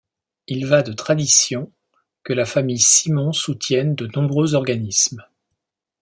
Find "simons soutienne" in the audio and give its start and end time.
2.79-3.93